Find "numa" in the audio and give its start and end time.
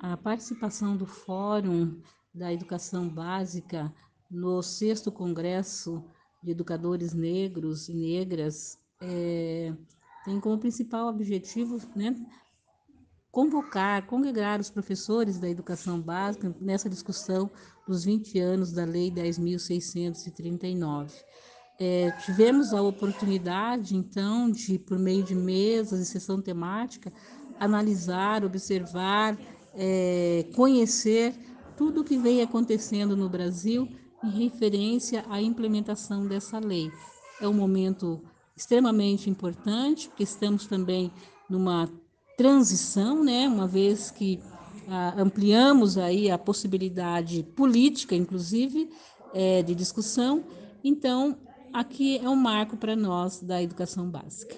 41.48-41.88